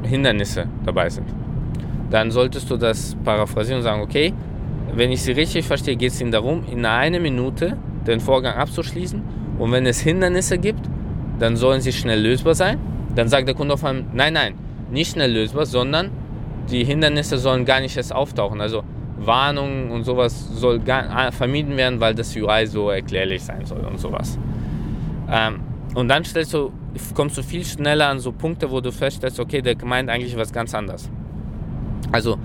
Hindernisse 0.03 0.67
dabei 0.85 1.09
sind, 1.09 1.27
dann 2.11 2.31
solltest 2.31 2.69
du 2.71 2.77
das 2.77 3.17
paraphrasieren 3.25 3.79
und 3.79 3.85
sagen, 3.85 4.03
okay, 4.03 4.35
wenn 4.95 5.13
ich 5.13 5.23
sie 5.23 5.33
richtig 5.33 5.65
verstehe, 5.65 5.97
geht 5.97 6.13
es 6.13 6.21
ihnen 6.21 6.33
darum, 6.33 6.65
in 6.71 6.85
einer 6.85 7.21
Minute 7.21 7.77
den 8.07 8.21
Vorgang 8.21 8.57
abzuschließen 8.57 9.23
und 9.59 9.73
wenn 9.73 9.87
es 9.87 10.01
Hindernisse 10.01 10.59
gibt, 10.59 10.89
dann 11.39 11.57
sollen 11.57 11.81
sie 11.81 11.93
schnell 11.93 12.21
lösbar 12.21 12.55
sein. 12.55 12.79
Dann 13.15 13.29
sagt 13.29 13.49
der 13.49 13.55
Kunde 13.55 13.75
auf 13.75 13.85
einmal, 13.85 14.05
nein, 14.13 14.33
nein, 14.33 14.55
nicht 14.91 15.13
schnell 15.13 15.33
lösbar, 15.33 15.67
sondern 15.67 16.11
die 16.71 16.85
Hindernisse 16.85 17.39
sollen 17.39 17.65
gar 17.65 17.81
nicht 17.81 17.97
erst 17.97 18.15
auftauchen. 18.15 18.61
Also 18.61 18.83
Warnungen 19.19 19.91
und 19.91 20.05
sowas 20.05 20.49
soll 20.55 20.81
gar, 20.81 21.33
vermieden 21.33 21.77
werden, 21.77 22.01
weil 22.01 22.15
das 22.15 22.35
UI 22.35 22.67
so 22.67 22.91
erklärlich 22.91 23.43
sein 23.43 23.65
soll 23.65 23.81
und 23.81 23.99
sowas. 23.99 24.39
Ähm, 25.31 25.61
und 25.95 26.09
dann 26.09 26.25
stellst 26.25 26.55
du, 26.55 26.73
kommst 27.15 27.37
du 27.37 27.43
viel 27.43 27.65
schneller 27.65 28.09
an 28.09 28.19
so 28.19 28.33
Punkte, 28.33 28.71
wo 28.71 28.81
du 28.81 28.93
feststellst, 28.93 29.41
okay, 29.41 29.61
der 29.61 29.77
meint 29.85 30.09
eigentlich 30.09 30.37
was 30.37 30.53
ganz 30.53 30.75
anderes. 30.75 31.11
Also 32.13 32.39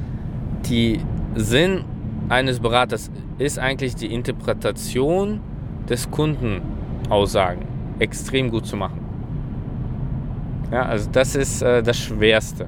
die 0.66 1.00
Sinn 1.36 1.84
eines 2.30 2.60
Beraters 2.60 3.12
ist 3.38 3.60
eigentlich 3.60 3.96
die 3.96 4.14
Interpretation 4.14 5.42
des 5.90 6.10
Kundenaussagen 6.10 7.66
extrem 8.00 8.50
gut 8.50 8.66
zu 8.66 8.76
machen. 8.78 9.00
Ja, 10.72 10.84
also 10.84 11.10
das 11.12 11.36
ist 11.36 11.62
äh, 11.62 11.84
das 11.84 11.98
Schwerste 11.98 12.68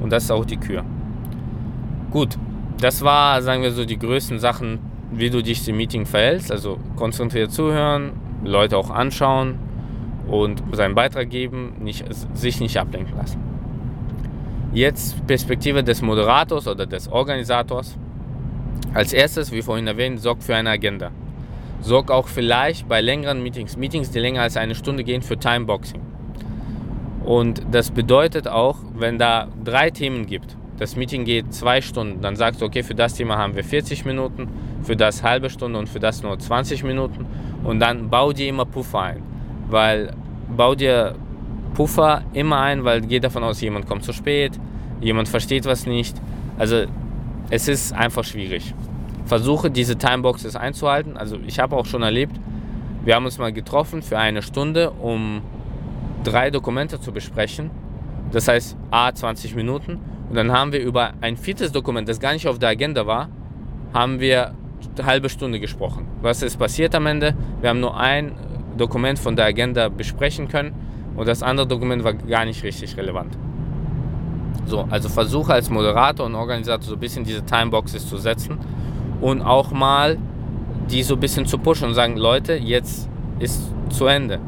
und 0.00 0.10
das 0.10 0.24
ist 0.24 0.30
auch 0.30 0.44
die 0.44 0.56
Kür. 0.56 0.84
Gut, 2.10 2.38
das 2.80 3.02
war, 3.02 3.42
sagen 3.42 3.62
wir 3.62 3.72
so, 3.72 3.84
die 3.84 3.98
größten 3.98 4.38
Sachen, 4.38 4.78
wie 5.10 5.30
du 5.30 5.42
dich 5.42 5.66
im 5.68 5.76
Meeting 5.76 6.06
verhältst. 6.06 6.50
Also 6.52 6.78
konzentriert 6.96 7.52
zuhören, 7.52 8.12
Leute 8.44 8.76
auch 8.76 8.90
anschauen 8.90 9.56
und 10.28 10.62
seinen 10.72 10.94
Beitrag 10.94 11.30
geben, 11.30 11.74
nicht, 11.80 12.04
sich 12.34 12.60
nicht 12.60 12.78
ablenken 12.78 13.16
lassen. 13.16 13.51
Jetzt 14.72 15.26
Perspektive 15.26 15.84
des 15.84 16.00
Moderators 16.00 16.66
oder 16.66 16.86
des 16.86 17.06
Organisators. 17.08 17.98
Als 18.94 19.12
erstes, 19.12 19.52
wie 19.52 19.60
vorhin 19.60 19.86
erwähnt, 19.86 20.20
sorgt 20.20 20.42
für 20.42 20.56
eine 20.56 20.70
Agenda. 20.70 21.10
Sorgt 21.82 22.10
auch 22.10 22.26
vielleicht 22.26 22.88
bei 22.88 23.02
längeren 23.02 23.42
Meetings, 23.42 23.76
Meetings, 23.76 24.10
die 24.10 24.18
länger 24.18 24.40
als 24.40 24.56
eine 24.56 24.74
Stunde 24.74 25.04
gehen, 25.04 25.20
für 25.20 25.36
Timeboxing. 25.36 26.00
Und 27.22 27.62
das 27.70 27.90
bedeutet 27.90 28.48
auch, 28.48 28.78
wenn 28.94 29.18
da 29.18 29.48
drei 29.62 29.90
Themen 29.90 30.26
gibt, 30.26 30.56
das 30.78 30.96
Meeting 30.96 31.24
geht 31.24 31.52
zwei 31.52 31.82
Stunden, 31.82 32.22
dann 32.22 32.34
sagst 32.34 32.62
du, 32.62 32.64
okay, 32.64 32.82
für 32.82 32.94
das 32.94 33.14
Thema 33.14 33.36
haben 33.36 33.54
wir 33.54 33.64
40 33.64 34.06
Minuten, 34.06 34.48
für 34.82 34.96
das 34.96 35.22
halbe 35.22 35.50
Stunde 35.50 35.78
und 35.78 35.88
für 35.88 36.00
das 36.00 36.22
nur 36.22 36.38
20 36.38 36.82
Minuten. 36.82 37.26
Und 37.62 37.78
dann 37.78 38.08
bau 38.08 38.32
dir 38.32 38.48
immer 38.48 38.64
Puffer 38.64 39.02
ein. 39.02 39.22
Weil 39.68 40.14
bau 40.56 40.74
dir 40.74 41.14
Puffer 41.74 42.22
immer 42.32 42.60
ein, 42.60 42.84
weil 42.84 43.00
geht 43.00 43.24
davon 43.24 43.42
aus, 43.42 43.60
jemand 43.60 43.86
kommt 43.86 44.04
zu 44.04 44.12
spät, 44.12 44.58
jemand 45.00 45.28
versteht 45.28 45.64
was 45.64 45.86
nicht. 45.86 46.20
Also 46.58 46.84
es 47.50 47.68
ist 47.68 47.92
einfach 47.92 48.24
schwierig. 48.24 48.74
Versuche 49.26 49.70
diese 49.70 49.96
Timeboxes 49.96 50.56
einzuhalten. 50.56 51.16
Also 51.16 51.38
ich 51.46 51.58
habe 51.58 51.76
auch 51.76 51.86
schon 51.86 52.02
erlebt, 52.02 52.38
wir 53.04 53.14
haben 53.14 53.24
uns 53.24 53.38
mal 53.38 53.52
getroffen 53.52 54.02
für 54.02 54.18
eine 54.18 54.42
Stunde, 54.42 54.90
um 54.90 55.42
drei 56.24 56.50
Dokumente 56.50 57.00
zu 57.00 57.12
besprechen. 57.12 57.70
Das 58.30 58.48
heißt 58.48 58.76
A 58.90 59.12
20 59.12 59.54
Minuten. 59.54 59.98
Und 60.28 60.36
dann 60.36 60.52
haben 60.52 60.72
wir 60.72 60.80
über 60.80 61.12
ein 61.20 61.36
viertes 61.36 61.72
Dokument, 61.72 62.08
das 62.08 62.20
gar 62.20 62.32
nicht 62.32 62.48
auf 62.48 62.58
der 62.58 62.70
Agenda 62.70 63.06
war, 63.06 63.28
haben 63.92 64.20
wir 64.20 64.54
eine 64.96 65.06
halbe 65.06 65.28
Stunde 65.28 65.60
gesprochen. 65.60 66.06
Was 66.22 66.42
ist 66.42 66.58
passiert 66.58 66.94
am 66.94 67.06
Ende? 67.06 67.34
Wir 67.60 67.70
haben 67.70 67.80
nur 67.80 67.98
ein 67.98 68.32
Dokument 68.76 69.18
von 69.18 69.36
der 69.36 69.46
Agenda 69.46 69.88
besprechen 69.88 70.48
können 70.48 70.74
und 71.16 71.28
das 71.28 71.42
andere 71.42 71.66
Dokument 71.66 72.04
war 72.04 72.14
gar 72.14 72.44
nicht 72.44 72.62
richtig 72.62 72.96
relevant. 72.96 73.36
So, 74.66 74.86
also 74.90 75.08
versuche 75.08 75.52
als 75.52 75.70
Moderator 75.70 76.26
und 76.26 76.34
Organisator 76.34 76.82
so 76.82 76.94
ein 76.94 77.00
bisschen 77.00 77.24
diese 77.24 77.44
Timeboxes 77.44 78.08
zu 78.08 78.16
setzen 78.16 78.58
und 79.20 79.42
auch 79.42 79.70
mal 79.70 80.18
die 80.90 81.02
so 81.02 81.14
ein 81.14 81.20
bisschen 81.20 81.46
zu 81.46 81.58
pushen 81.58 81.88
und 81.88 81.94
sagen, 81.94 82.16
Leute, 82.16 82.54
jetzt 82.54 83.08
ist 83.38 83.62
zu 83.90 84.06
Ende. 84.06 84.40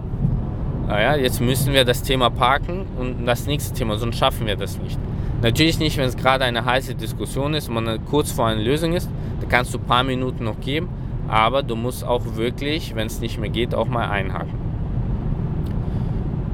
Naja, 0.86 1.16
jetzt 1.16 1.40
müssen 1.40 1.72
wir 1.72 1.84
das 1.84 2.02
Thema 2.02 2.30
parken 2.30 2.84
und 2.98 3.24
das 3.24 3.46
nächste 3.46 3.74
Thema, 3.74 3.96
sonst 3.96 4.18
schaffen 4.18 4.46
wir 4.46 4.56
das 4.56 4.78
nicht. 4.78 4.98
Natürlich 5.42 5.78
nicht, 5.78 5.96
wenn 5.96 6.06
es 6.06 6.16
gerade 6.16 6.44
eine 6.44 6.64
heiße 6.64 6.94
Diskussion 6.94 7.54
ist 7.54 7.68
und 7.68 7.74
man 7.74 8.04
kurz 8.06 8.32
vor 8.32 8.46
einer 8.46 8.60
Lösung 8.60 8.92
ist, 8.92 9.10
da 9.40 9.46
kannst 9.46 9.72
du 9.74 9.78
ein 9.78 9.84
paar 9.84 10.02
Minuten 10.02 10.44
noch 10.44 10.60
geben, 10.60 10.88
aber 11.28 11.62
du 11.62 11.76
musst 11.76 12.04
auch 12.04 12.36
wirklich, 12.36 12.94
wenn 12.94 13.06
es 13.06 13.20
nicht 13.20 13.38
mehr 13.38 13.50
geht, 13.50 13.74
auch 13.74 13.86
mal 13.86 14.08
einhaken. 14.08 14.63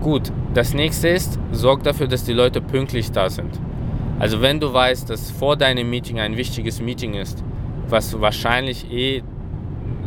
Gut, 0.01 0.33
das 0.55 0.73
nächste 0.73 1.09
ist, 1.09 1.39
sorg 1.53 1.83
dafür, 1.83 2.09
dass 2.09 2.25
die 2.25 2.33
Leute 2.33 2.63
pünktlich 2.63 3.13
da 3.13 3.29
sind. 3.29 3.61
Also 4.19 4.41
wenn 4.41 4.59
du 4.59 4.73
weißt, 4.73 5.11
dass 5.11 5.31
vor 5.31 5.57
deinem 5.57 5.91
Meeting 5.91 6.21
ein 6.21 6.37
wichtiges 6.37 6.81
Meeting 6.81 7.15
ist, 7.15 7.45
was 7.89 8.19
wahrscheinlich 8.21 8.91
eh 8.91 9.23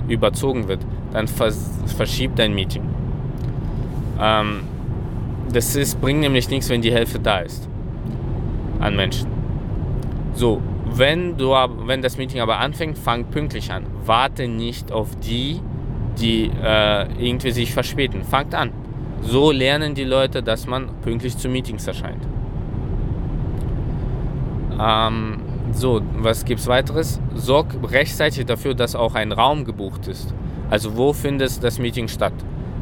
überzogen 0.08 0.68
wird, 0.68 0.80
dann 1.12 1.28
vers 1.28 1.70
verschieb 1.96 2.36
dein 2.36 2.54
Meeting. 2.56 2.84
Ähm, 4.20 4.62
das 5.52 5.76
ist, 5.76 6.02
bringt 6.02 6.22
nämlich 6.22 6.50
nichts, 6.50 6.70
wenn 6.70 6.82
die 6.82 6.92
Hälfte 6.92 7.20
da 7.20 7.40
ist 7.40 7.68
an 8.80 8.96
Menschen. 8.96 9.28
So, 10.34 10.62
wenn, 10.86 11.38
du, 11.38 11.52
wenn 11.86 12.02
das 12.02 12.18
Meeting 12.18 12.42
aber 12.42 12.60
anfängt, 12.60 12.98
fang 12.98 13.26
pünktlich 13.26 13.72
an. 13.72 13.86
Warte 14.06 14.48
nicht 14.48 14.92
auf 14.92 15.16
die, 15.18 15.60
die 16.20 16.52
äh, 16.64 17.06
irgendwie 17.20 17.52
sich 17.52 17.74
verspäten. 17.74 18.24
Fangt 18.24 18.54
an. 18.56 18.72
So 19.24 19.52
lernen 19.52 19.96
die 19.96 20.04
Leute, 20.04 20.44
dass 20.44 20.68
man 20.68 20.90
pünktlich 21.02 21.38
zu 21.38 21.50
Meetings 21.50 21.88
erscheint. 21.88 22.22
Ähm, 24.80 25.40
so, 25.72 26.02
was 26.18 26.46
gibt 26.46 26.60
es 26.60 26.68
weiteres? 26.68 27.20
Sorg 27.34 27.68
rechtzeitig 27.84 28.46
dafür, 28.46 28.76
dass 28.76 28.96
auch 28.96 29.16
ein 29.16 29.32
Raum 29.32 29.66
gebucht 29.66 30.08
ist. 30.08 30.34
Also 30.70 30.98
wo 30.98 31.14
findet 31.14 31.64
das 31.64 31.80
Meeting 31.80 32.08
statt? 32.08 32.34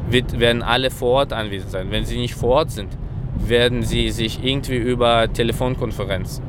Wird, 0.09 0.39
werden 0.39 0.61
alle 0.61 0.89
vor 0.89 1.11
Ort 1.11 1.33
anwesend 1.33 1.71
sein? 1.71 1.91
Wenn 1.91 2.05
sie 2.05 2.17
nicht 2.17 2.35
vor 2.35 2.55
Ort 2.55 2.71
sind, 2.71 2.97
werden 3.37 3.83
sie 3.83 4.09
sich 4.09 4.43
irgendwie 4.43 4.77
über 4.77 5.31
Telefonkonferenz, 5.31 6.41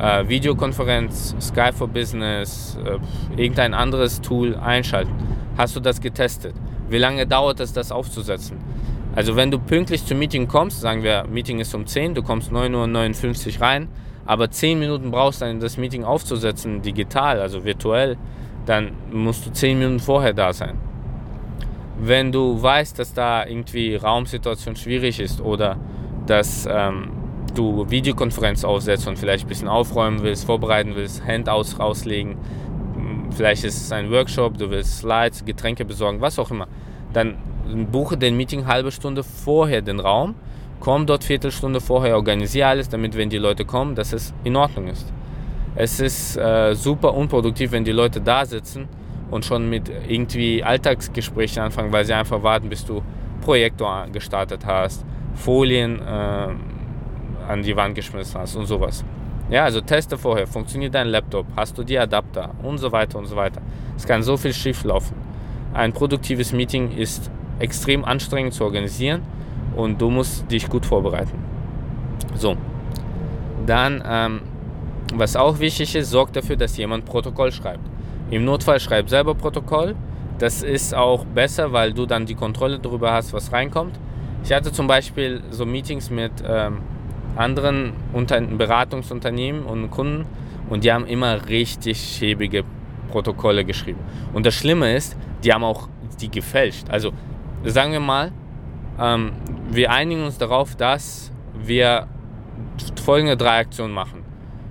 äh, 0.00 0.26
Videokonferenz, 0.28 1.34
Skype 1.40 1.74
for 1.74 1.88
Business, 1.88 2.78
äh, 2.84 2.98
irgendein 3.40 3.74
anderes 3.74 4.20
Tool 4.20 4.56
einschalten. 4.56 5.12
Hast 5.56 5.76
du 5.76 5.80
das 5.80 6.00
getestet? 6.00 6.54
Wie 6.88 6.98
lange 6.98 7.26
dauert 7.26 7.60
es, 7.60 7.72
das 7.72 7.92
aufzusetzen? 7.92 8.58
Also 9.20 9.36
wenn 9.36 9.50
du 9.50 9.58
pünktlich 9.58 10.06
zum 10.06 10.18
Meeting 10.18 10.48
kommst, 10.48 10.80
sagen 10.80 11.02
wir, 11.02 11.26
Meeting 11.30 11.58
ist 11.60 11.74
um 11.74 11.86
10, 11.86 12.14
du 12.14 12.22
kommst 12.22 12.50
9.59 12.50 13.56
Uhr 13.56 13.60
rein, 13.60 13.88
aber 14.24 14.50
10 14.50 14.78
Minuten 14.78 15.10
brauchst, 15.10 15.42
dann 15.42 15.60
das 15.60 15.76
Meeting 15.76 16.04
aufzusetzen, 16.04 16.80
digital, 16.80 17.38
also 17.38 17.62
virtuell, 17.62 18.16
dann 18.64 18.92
musst 19.12 19.44
du 19.44 19.52
10 19.52 19.78
Minuten 19.78 20.00
vorher 20.00 20.32
da 20.32 20.54
sein. 20.54 20.78
Wenn 22.00 22.32
du 22.32 22.62
weißt, 22.62 22.98
dass 22.98 23.12
da 23.12 23.44
irgendwie 23.44 23.94
Raumsituation 23.94 24.74
schwierig 24.74 25.20
ist 25.20 25.42
oder 25.42 25.76
dass 26.24 26.66
ähm, 26.66 27.10
du 27.54 27.90
Videokonferenz 27.90 28.64
aufsetzt 28.64 29.06
und 29.06 29.18
vielleicht 29.18 29.44
ein 29.44 29.48
bisschen 29.48 29.68
aufräumen 29.68 30.22
willst, 30.22 30.46
vorbereiten 30.46 30.92
willst, 30.94 31.26
Handouts 31.26 31.78
rauslegen, 31.78 32.38
vielleicht 33.36 33.64
ist 33.64 33.82
es 33.82 33.92
ein 33.92 34.10
Workshop, 34.10 34.56
du 34.56 34.70
willst 34.70 35.00
Slides, 35.00 35.44
Getränke 35.44 35.84
besorgen, 35.84 36.22
was 36.22 36.38
auch 36.38 36.50
immer, 36.50 36.68
dann 37.12 37.36
buche 37.90 38.16
den 38.16 38.36
Meeting 38.36 38.66
halbe 38.66 38.90
Stunde 38.90 39.22
vorher 39.22 39.82
den 39.82 40.00
Raum, 40.00 40.34
komm 40.80 41.06
dort 41.06 41.24
Viertelstunde 41.24 41.80
vorher, 41.80 42.16
organisiere 42.16 42.68
alles, 42.68 42.88
damit 42.88 43.16
wenn 43.16 43.30
die 43.30 43.38
Leute 43.38 43.64
kommen, 43.64 43.94
dass 43.94 44.12
es 44.12 44.34
in 44.44 44.56
Ordnung 44.56 44.88
ist. 44.88 45.12
Es 45.76 46.00
ist 46.00 46.36
äh, 46.36 46.74
super 46.74 47.14
unproduktiv, 47.14 47.72
wenn 47.72 47.84
die 47.84 47.92
Leute 47.92 48.20
da 48.20 48.44
sitzen 48.44 48.88
und 49.30 49.44
schon 49.44 49.70
mit 49.70 49.90
irgendwie 50.08 50.64
Alltagsgesprächen 50.64 51.62
anfangen, 51.62 51.92
weil 51.92 52.04
sie 52.04 52.12
einfach 52.12 52.42
warten, 52.42 52.68
bis 52.68 52.84
du 52.84 53.02
Projektor 53.40 54.06
gestartet 54.12 54.66
hast, 54.66 55.04
Folien 55.34 56.00
äh, 56.00 56.48
an 57.48 57.62
die 57.62 57.76
Wand 57.76 57.94
geschmissen 57.94 58.40
hast 58.40 58.56
und 58.56 58.66
sowas. 58.66 59.04
Ja, 59.50 59.64
also 59.64 59.80
teste 59.80 60.16
vorher, 60.16 60.46
funktioniert 60.46 60.94
dein 60.94 61.08
Laptop, 61.08 61.46
hast 61.56 61.76
du 61.76 61.82
die 61.82 61.98
Adapter 61.98 62.50
und 62.62 62.78
so 62.78 62.92
weiter 62.92 63.18
und 63.18 63.26
so 63.26 63.36
weiter. 63.36 63.60
Es 63.96 64.06
kann 64.06 64.22
so 64.22 64.36
viel 64.36 64.52
schief 64.52 64.84
laufen. 64.84 65.16
Ein 65.72 65.92
produktives 65.92 66.52
Meeting 66.52 66.92
ist 66.96 67.30
extrem 67.60 68.04
anstrengend 68.04 68.54
zu 68.54 68.64
organisieren 68.64 69.22
und 69.76 70.00
du 70.00 70.10
musst 70.10 70.50
dich 70.50 70.68
gut 70.68 70.84
vorbereiten. 70.84 71.38
So, 72.34 72.56
dann, 73.66 74.02
ähm, 74.06 74.40
was 75.14 75.36
auch 75.36 75.58
wichtig 75.58 75.94
ist, 75.94 76.10
sorg 76.10 76.32
dafür, 76.32 76.56
dass 76.56 76.76
jemand 76.76 77.04
Protokoll 77.04 77.52
schreibt. 77.52 77.84
Im 78.30 78.44
Notfall 78.44 78.80
schreib 78.80 79.08
selber 79.08 79.34
Protokoll. 79.34 79.94
Das 80.38 80.62
ist 80.62 80.94
auch 80.94 81.24
besser, 81.24 81.72
weil 81.72 81.92
du 81.92 82.06
dann 82.06 82.26
die 82.26 82.34
Kontrolle 82.34 82.78
darüber 82.78 83.12
hast, 83.12 83.32
was 83.32 83.52
reinkommt. 83.52 83.98
Ich 84.44 84.52
hatte 84.52 84.72
zum 84.72 84.86
Beispiel 84.86 85.42
so 85.50 85.66
Meetings 85.66 86.10
mit 86.10 86.32
ähm, 86.46 86.78
anderen 87.36 87.92
Unter 88.12 88.40
Beratungsunternehmen 88.40 89.64
und 89.64 89.90
Kunden 89.90 90.26
und 90.68 90.84
die 90.84 90.92
haben 90.92 91.06
immer 91.06 91.48
richtig 91.48 91.98
schäbige 92.00 92.64
Protokolle 93.10 93.64
geschrieben. 93.64 93.98
Und 94.32 94.46
das 94.46 94.54
Schlimme 94.54 94.94
ist, 94.94 95.16
die 95.44 95.52
haben 95.52 95.64
auch 95.64 95.88
die 96.20 96.30
gefälscht. 96.30 96.88
Also 96.88 97.12
sagen 97.64 97.92
wir 97.92 98.00
mal, 98.00 98.32
ähm, 98.98 99.32
wir 99.70 99.90
einigen 99.90 100.24
uns 100.24 100.38
darauf, 100.38 100.76
dass 100.76 101.32
wir 101.54 102.06
folgende 103.02 103.36
drei 103.36 103.58
Aktionen 103.58 103.92
machen. 103.92 104.24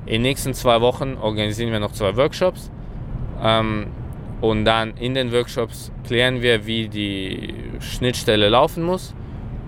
In 0.05 0.13
den 0.13 0.21
nächsten 0.23 0.53
zwei 0.53 0.81
Wochen 0.81 1.17
organisieren 1.21 1.71
wir 1.71 1.79
noch 1.79 1.91
zwei 1.91 2.15
Workshops. 2.15 2.71
Ähm, 3.41 3.87
und 4.41 4.65
dann 4.65 4.95
in 4.97 5.13
den 5.13 5.31
Workshops 5.31 5.91
klären 6.05 6.41
wir, 6.41 6.65
wie 6.65 6.87
die 6.87 7.53
Schnittstelle 7.79 8.49
laufen 8.49 8.83
muss. 8.83 9.13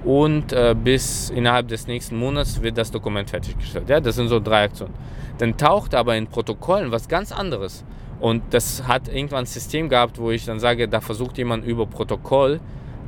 Und 0.04 0.52
äh, 0.54 0.76
bis 0.76 1.30
innerhalb 1.30 1.68
des 1.68 1.86
nächsten 1.86 2.18
Monats 2.18 2.62
wird 2.62 2.78
das 2.78 2.90
Dokument 2.90 3.30
fertiggestellt. 3.30 3.90
Ja, 3.90 4.00
das 4.00 4.16
sind 4.16 4.30
so 4.30 4.40
drei 4.40 4.64
Aktionen. 4.64 4.94
Dann 5.38 5.58
taucht 5.58 5.94
aber 5.94 6.16
in 6.16 6.28
Protokollen 6.28 6.92
was 6.92 7.08
ganz 7.08 7.32
anderes. 7.32 7.84
Und 8.20 8.42
das 8.52 8.88
hat 8.88 9.08
irgendwann 9.08 9.40
ein 9.40 9.46
System 9.46 9.90
gehabt, 9.90 10.20
wo 10.20 10.32
ich 10.32 10.46
dann 10.46 10.60
sage, 10.60 10.88
da 10.88 11.02
versucht 11.02 11.38
jemand 11.38 11.66
über 11.66 11.86
Protokoll 11.86 12.60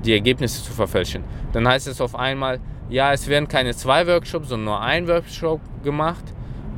die 0.06 0.14
Ergebnisse 0.14 0.64
zu 0.64 0.72
verfälschen. 0.72 1.24
Dann 1.52 1.68
heißt 1.68 1.88
es 1.88 2.02
auf 2.02 2.16
einmal, 2.16 2.60
ja, 2.90 3.14
es 3.14 3.28
werden 3.28 3.48
keine 3.48 3.74
zwei 3.76 4.06
Workshops, 4.08 4.50
sondern 4.50 4.66
nur 4.66 4.82
ein 4.82 5.08
Workshop 5.08 5.62
gemacht. 5.84 6.24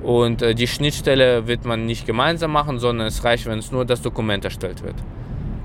Und 0.04 0.42
äh, 0.42 0.54
die 0.54 0.68
Schnittstelle 0.68 1.48
wird 1.48 1.66
man 1.66 1.86
nicht 1.86 2.06
gemeinsam 2.06 2.52
machen, 2.52 2.80
sondern 2.80 3.08
es 3.08 3.24
reicht, 3.24 3.48
wenn 3.48 3.60
es 3.60 3.72
nur 3.72 3.86
das 3.86 4.02
Dokument 4.02 4.46
erstellt 4.46 4.84
wird. 4.84 4.96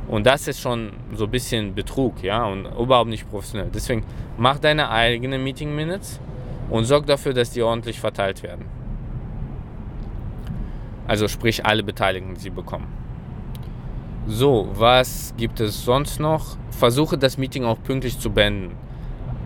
Und 0.09 0.26
das 0.26 0.49
ist 0.49 0.61
schon 0.61 0.93
so 1.14 1.25
ein 1.25 1.31
bisschen 1.31 1.75
Betrug, 1.75 2.23
ja, 2.23 2.45
und 2.45 2.64
überhaupt 2.67 3.11
nicht 3.11 3.31
professionell. 3.31 3.71
Deswegen 3.73 4.02
mach 4.38 4.59
deine 4.59 4.90
eigenen 4.90 5.45
Meeting 5.45 5.75
Minutes 5.75 6.21
und 6.69 6.85
sorg 6.85 7.07
dafür, 7.07 7.33
dass 7.33 7.50
die 7.50 7.62
ordentlich 7.62 8.00
verteilt 8.00 8.43
werden. 8.43 8.64
Also 11.07 11.29
sprich 11.29 11.64
alle 11.67 11.83
Beteiligten, 11.83 12.37
sie 12.37 12.50
bekommen. 12.50 13.00
So, 14.26 14.69
was 14.75 15.35
gibt 15.37 15.61
es 15.61 15.85
sonst 15.85 16.21
noch? 16.21 16.56
Versuche 16.71 17.17
das 17.17 17.39
Meeting 17.39 17.65
auch 17.65 17.83
pünktlich 17.83 18.19
zu 18.19 18.30
beenden. 18.30 18.76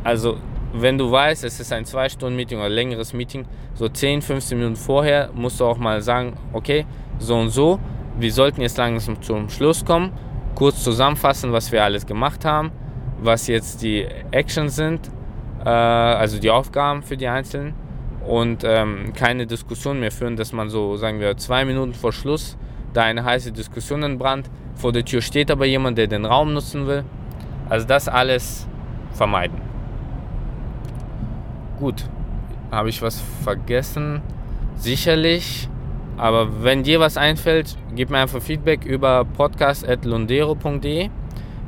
Also 0.02 0.37
wenn 0.74 0.98
du 0.98 1.10
weißt, 1.10 1.44
es 1.44 1.60
ist 1.60 1.72
ein 1.72 1.84
2-Stunden-Meeting 1.84 2.58
oder 2.58 2.68
längeres 2.68 3.12
Meeting, 3.12 3.46
so 3.74 3.88
10, 3.88 4.22
15 4.22 4.58
Minuten 4.58 4.76
vorher 4.76 5.30
musst 5.32 5.60
du 5.60 5.64
auch 5.64 5.78
mal 5.78 6.02
sagen, 6.02 6.34
okay, 6.52 6.84
so 7.18 7.37
und 7.37 7.50
so, 7.50 7.78
wir 8.18 8.32
sollten 8.32 8.60
jetzt 8.60 8.76
langsam 8.76 9.22
zum 9.22 9.48
Schluss 9.48 9.84
kommen, 9.84 10.12
kurz 10.56 10.82
zusammenfassen, 10.82 11.52
was 11.52 11.70
wir 11.70 11.84
alles 11.84 12.04
gemacht 12.06 12.44
haben, 12.44 12.72
was 13.20 13.46
jetzt 13.46 13.82
die 13.82 14.06
Actions 14.32 14.74
sind, 14.74 15.10
äh, 15.64 15.68
also 15.68 16.40
die 16.40 16.50
Aufgaben 16.50 17.02
für 17.02 17.16
die 17.16 17.28
Einzelnen 17.28 17.74
und 18.26 18.64
ähm, 18.64 19.12
keine 19.14 19.46
Diskussion 19.46 20.00
mehr 20.00 20.10
führen, 20.10 20.37
dass 20.37 20.52
man 20.52 20.68
so, 20.68 20.96
sagen 20.96 21.20
wir, 21.20 21.37
zwei 21.37 21.64
Minuten 21.64 21.94
vor 21.94 22.12
Schluss 22.12 22.56
da 22.92 23.02
eine 23.02 23.24
heiße 23.24 23.52
Diskussion 23.52 24.02
entbrannt, 24.02 24.50
vor 24.74 24.92
der 24.92 25.04
Tür 25.04 25.22
steht 25.22 25.50
aber 25.50 25.66
jemand, 25.66 25.98
der 25.98 26.06
den 26.06 26.24
Raum 26.24 26.52
nutzen 26.52 26.87
will. 26.87 27.04
Also 27.68 27.87
das 27.87 28.08
alles 28.08 28.66
vermeiden. 29.12 29.60
Gut, 31.78 32.04
habe 32.70 32.88
ich 32.88 33.02
was 33.02 33.20
vergessen? 33.42 34.22
Sicherlich. 34.76 35.68
Aber 36.16 36.62
wenn 36.62 36.82
dir 36.82 37.00
was 37.00 37.16
einfällt, 37.16 37.76
gib 37.94 38.10
mir 38.10 38.18
einfach 38.18 38.40
Feedback 38.40 38.84
über 38.84 39.24
podcast.lundero.de. 39.24 41.10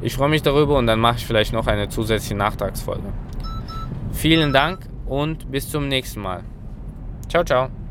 Ich 0.03 0.15
freue 0.15 0.29
mich 0.29 0.43
darüber 0.43 0.77
und 0.77 0.87
dann 0.87 1.01
mache 1.01 1.17
ich 1.17 1.27
vielleicht 1.27 1.53
noch 1.53 1.67
eine 1.67 1.89
zusätzliche 1.89 2.37
Nachtragsfolge. 2.37 3.13
Vielen 4.13 4.53
Dank 4.53 4.81
und 5.07 5.51
bis 5.51 5.71
zum 5.71 5.89
nächsten 5.89 6.21
Mal. 6.21 6.43
Ciao, 7.29 7.45
ciao. 7.45 7.86